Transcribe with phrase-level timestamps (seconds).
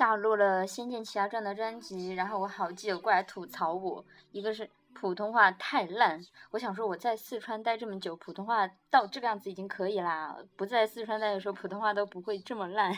[0.00, 4.02] 下录了《仙剑奇侠传》的专辑，然后我好基友过来吐槽我，
[4.32, 6.18] 一个是普通话太烂，
[6.52, 12.90] 我想说我在四川待这么久，普通话到这个样子已经可以啦，不在四川待的时候，普通话都不会这么烂，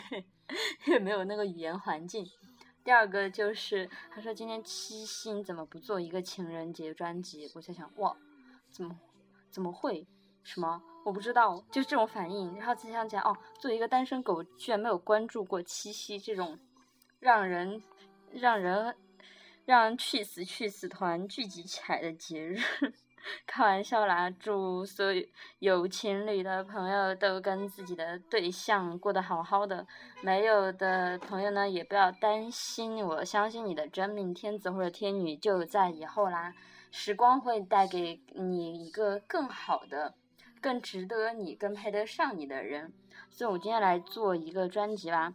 [0.87, 2.25] 也没有那个语言环境。
[2.85, 7.51] 第二个就是他说今天七夕怎么不做一个情人节专辑？
[7.53, 8.15] 我在想哇，
[8.71, 8.97] 怎么
[9.51, 10.07] 怎么会？
[10.41, 10.81] 什么？
[11.03, 12.55] 我不知道，就这种反应。
[12.55, 16.57] 然后再想起来，哦，作为一个单身狗，居然没有关注过七夕这种
[17.23, 17.81] 让人
[18.33, 18.93] 让人
[19.63, 22.59] 让人去死去死团聚集起来的节日。
[23.47, 24.29] 开玩笑啦！
[24.29, 25.25] 祝所有
[25.59, 29.87] 有情侣的朋友都跟自己的对象过得好好的，
[30.21, 32.97] 没有的朋友呢，也不要担心。
[32.97, 36.53] 我相信你的真命天子或者天女就在以后啦。
[36.91, 40.15] 时光会带给你一个更好的、
[40.59, 42.91] 更值得你、更配得上你的人。
[43.29, 45.33] 所以我今天来做一个专辑吧。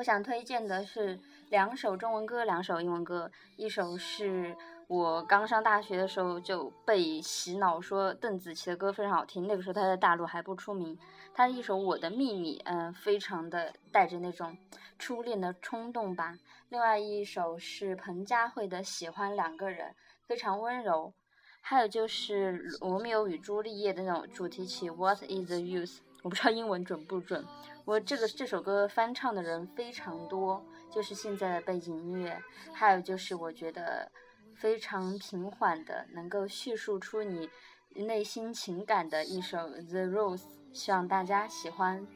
[0.00, 1.20] 我想推荐的是
[1.50, 4.56] 两首中文歌，两首英文歌，一首是。
[4.88, 10.98] 我刚上大学的时候就被洗脑说邓紫棋的歌非常好听，那个时候她在大陆还不出名。
[11.34, 14.56] 她的一首《我的秘密》，嗯，非常的带着那种
[14.98, 16.34] 初恋的冲动吧。
[16.70, 19.90] 另外一首是彭佳慧的《喜欢两个人》，
[20.26, 21.12] 非常温柔。
[21.60, 27.44] 还有就是《罗密欧与朱丽叶》的那种主题曲《What Is the Use》，我不知道英文准不准。
[27.84, 32.42] 我这个这首歌翻唱的人非常多，就是现在的背景音乐。
[32.72, 34.10] 还有就是我觉得。
[34.56, 37.48] 非常平缓的，能够叙述出你
[37.94, 39.56] 内心情感的一首
[39.88, 40.36] 《The Rose》，
[40.70, 42.06] 希望大家喜欢。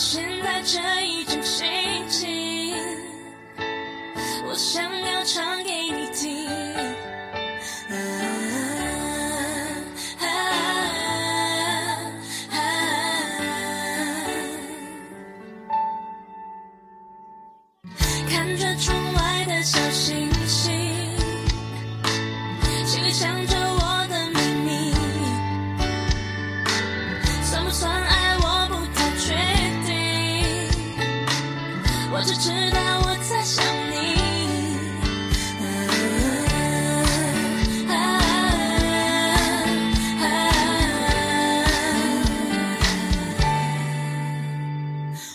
[0.00, 1.66] 现在这一种心
[2.08, 2.72] 情，
[4.46, 5.70] 我想要唱给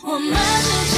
[0.05, 0.92] 我们之间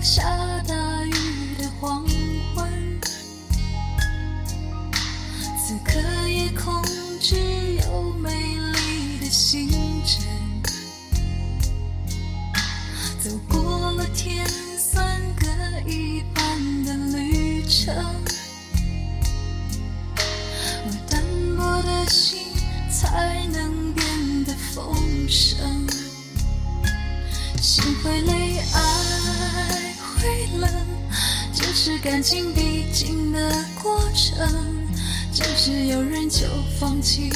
[0.00, 0.39] 刚
[33.40, 34.46] 的过程。
[35.32, 36.46] 只是有人就
[36.78, 37.30] 放弃，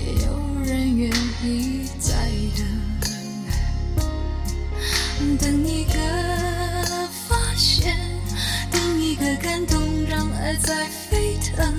[0.00, 0.32] 也有
[0.64, 1.08] 人愿
[1.44, 2.66] 意再等。
[5.38, 5.92] 等一个
[7.28, 7.96] 发现，
[8.70, 9.78] 等一个感动，
[10.08, 11.72] 让爱在沸腾。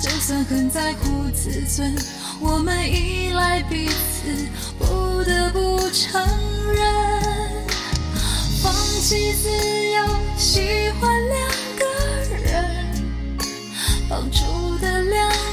[0.00, 1.94] 就算很在乎自尊，
[2.40, 6.20] 我们依赖彼此，不得不承
[6.74, 6.82] 认，
[8.60, 9.48] 放弃自
[9.92, 10.04] 由，
[10.36, 11.38] 喜欢两
[11.78, 11.84] 个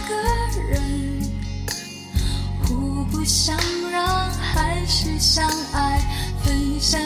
[0.09, 0.81] 个人，
[2.63, 3.55] 互不相
[3.91, 6.01] 让，还是相爱，
[6.43, 6.99] 分享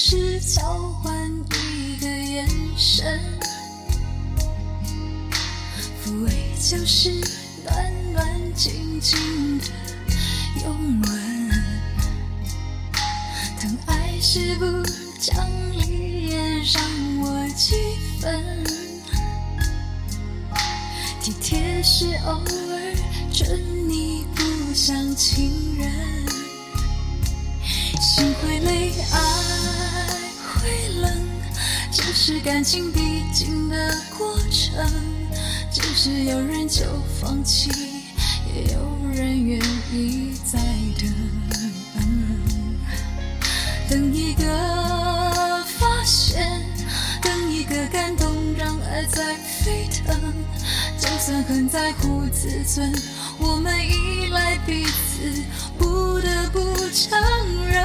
[0.00, 0.62] 是交
[1.02, 1.12] 换
[1.56, 3.20] 一个眼神，
[6.00, 7.10] 抚慰就是
[7.64, 9.66] 暖暖静静的
[10.62, 11.50] 拥吻。
[13.58, 14.64] 疼爱是不
[15.18, 16.80] 讲理也让
[17.20, 17.74] 我几
[18.20, 18.64] 分，
[21.20, 22.94] 体贴是偶尔
[23.32, 25.90] 准你不像情人。
[28.00, 29.18] 心会累，爱，
[32.30, 34.86] 是感情必经的过程。
[35.72, 36.84] 只是有人就
[37.18, 37.70] 放弃，
[38.54, 39.58] 也有人愿
[39.90, 40.58] 意再
[41.00, 41.10] 等。
[43.88, 44.44] 等一个
[45.78, 46.62] 发现，
[47.22, 50.14] 等一个感动，让爱在沸腾。
[50.98, 52.92] 就算很在乎自尊，
[53.38, 55.42] 我们依赖彼此，
[55.78, 57.18] 不得不承
[57.64, 57.82] 认，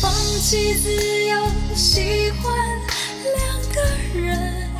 [0.00, 1.29] 放弃自由，
[1.80, 2.54] 喜欢
[3.24, 3.40] 两
[3.72, 3.80] 个
[4.20, 4.70] 人，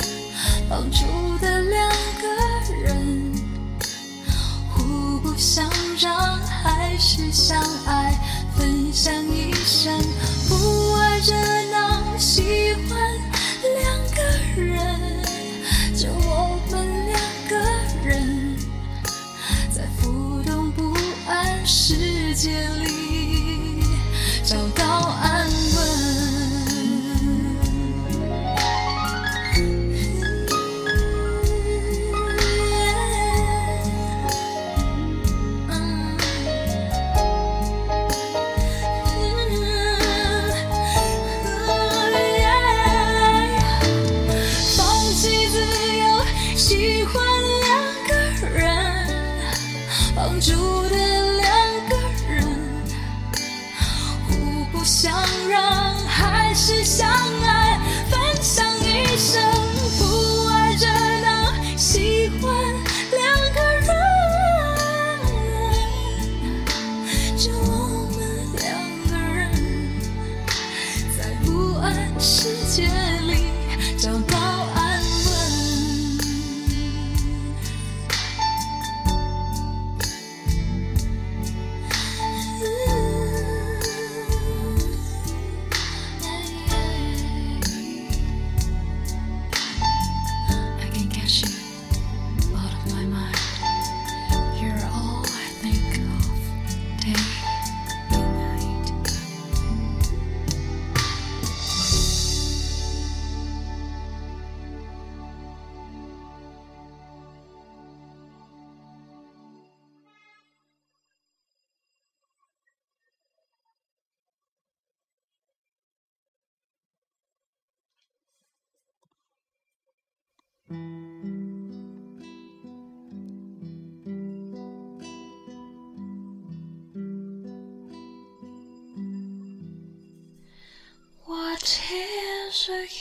[0.69, 1.03] 绑住
[1.41, 1.89] 的两
[2.21, 2.27] 个
[2.85, 3.33] 人，
[4.69, 5.67] 互不相
[5.99, 8.13] 让，还是相爱，
[8.55, 9.99] 分享一生，
[10.47, 11.33] 不爱热
[11.71, 12.99] 闹，喜欢
[13.79, 14.21] 两个
[14.61, 14.77] 人。
[15.97, 17.57] 就我们两个
[18.07, 18.55] 人，
[19.73, 20.95] 在浮动不
[21.27, 23.83] 安世界里
[24.43, 26.00] 找到安稳。
[72.71, 72.83] 界
[73.27, 73.51] 里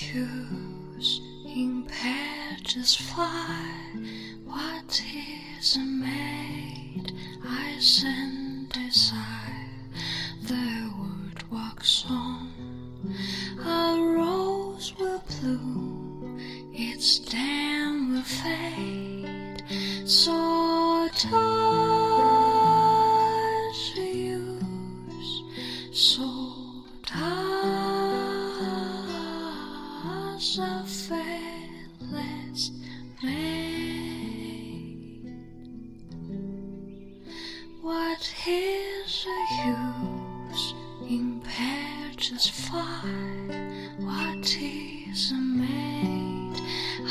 [0.00, 3.92] Shoes in patches fly.
[4.46, 5.02] What
[5.60, 7.12] is made?
[7.44, 8.29] I send.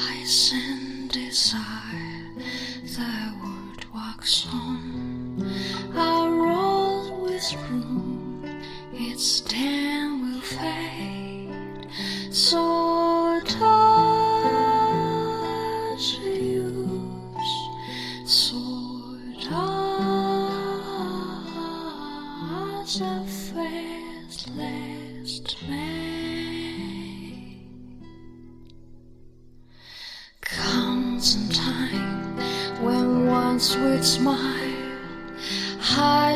[0.09, 2.31] lies in desire.
[2.83, 5.51] the word walks on.
[5.95, 8.61] Our road with room.
[8.93, 9.78] It's dead.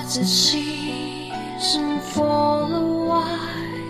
[0.04, 3.84] let it cease and fall away,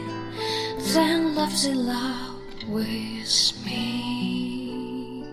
[0.93, 5.25] then left it love with me.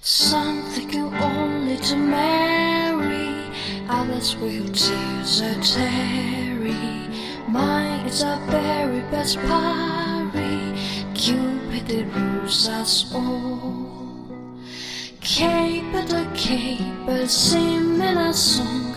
[0.00, 3.52] Something only to marry,
[3.86, 7.08] ah, others will tears are tarry.
[7.48, 10.72] Mine is our very best party,
[11.12, 13.79] Cupid it rules us all.
[15.32, 18.96] Caper a caper, sing in a song.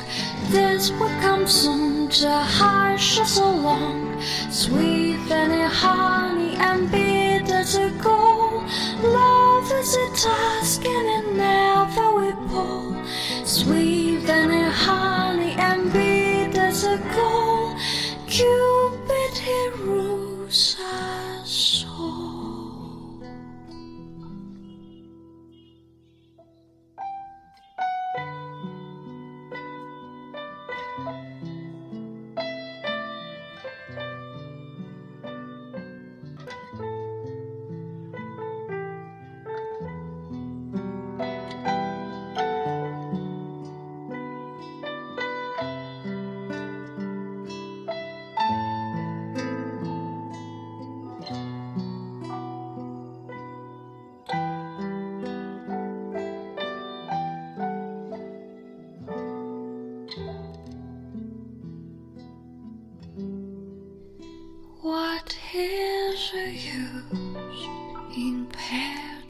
[0.49, 4.19] This will come soon to hush us along.
[4.49, 5.19] Sweet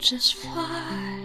[0.04, 1.18] pages fly?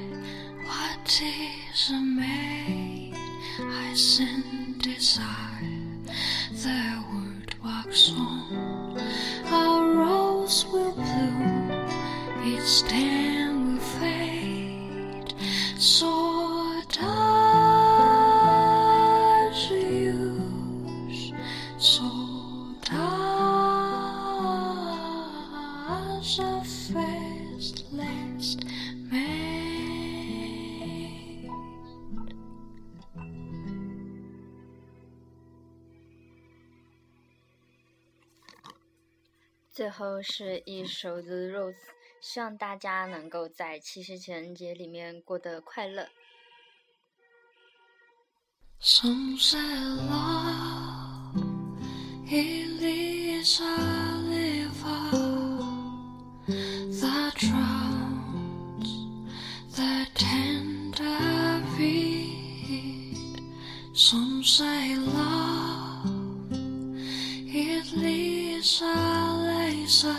[0.63, 3.13] What is a maid
[3.59, 5.27] I send desire?
[6.53, 8.97] The word walks on.
[9.51, 11.71] A rose will bloom,
[12.55, 13.08] its stem
[39.99, 41.75] 后是一首 The Rose，
[42.21, 46.07] 希望大家能够在七夕情人节里面过得快乐。
[48.79, 51.35] Some say love,
[52.31, 52.79] it
[53.59, 55.11] a river
[57.01, 58.87] that drowns
[59.75, 63.41] the tender feet.
[63.93, 66.07] Some say love,
[66.53, 69.28] it leaves a
[69.89, 70.13] laser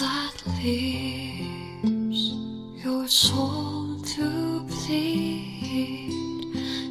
[0.00, 2.34] that leaves
[2.84, 6.10] your soul to bleed.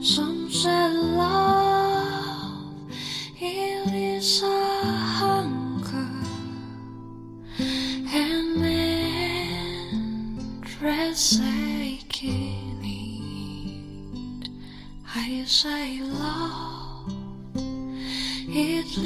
[0.01, 2.63] Some say love,
[3.41, 4.85] it is a
[5.19, 6.07] hunger,
[7.59, 14.49] and men dress aching need.
[15.13, 17.11] I say love,
[18.47, 18.97] it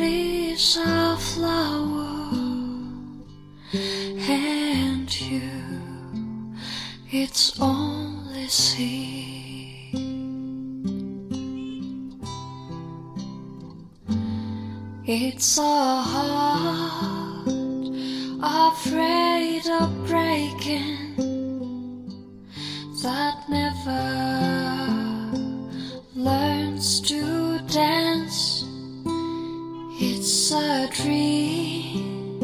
[0.56, 2.32] a flower
[3.74, 5.42] and you,
[7.12, 9.92] it's only seed.
[15.06, 17.50] It's a heart
[18.42, 21.18] afraid of breaking
[23.04, 24.06] that never
[26.16, 28.55] learns to dance.
[30.28, 32.42] It's a dream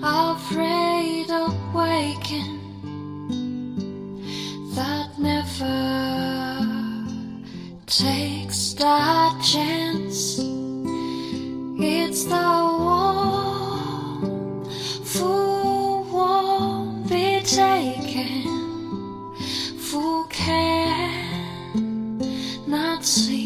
[0.00, 2.60] afraid of waking
[4.76, 5.80] that never
[7.86, 10.38] takes that chance.
[11.82, 14.64] It's the one
[15.14, 18.46] who won't be taken,
[19.90, 22.18] who can
[22.68, 23.43] not seem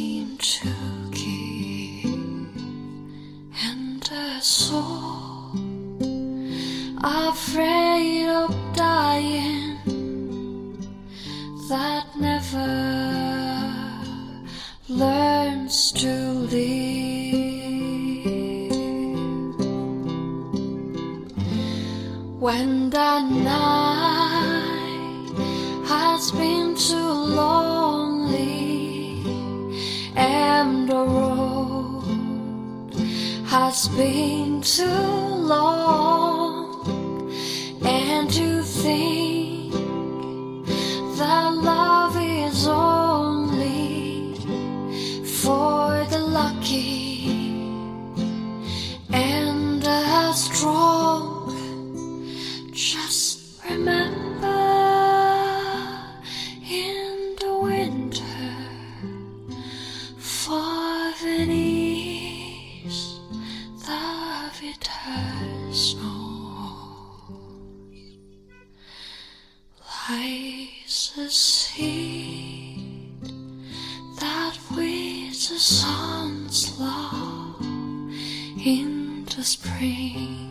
[79.38, 80.47] just pray.